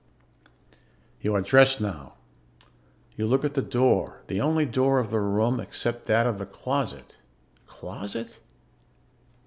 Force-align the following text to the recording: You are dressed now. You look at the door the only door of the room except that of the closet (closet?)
You 1.21 1.35
are 1.35 1.41
dressed 1.43 1.79
now. 1.79 2.15
You 3.15 3.27
look 3.27 3.45
at 3.45 3.53
the 3.53 3.61
door 3.61 4.23
the 4.29 4.41
only 4.41 4.65
door 4.65 4.97
of 4.97 5.11
the 5.11 5.19
room 5.19 5.59
except 5.59 6.05
that 6.05 6.25
of 6.25 6.39
the 6.39 6.47
closet 6.47 7.17
(closet?) 7.67 8.39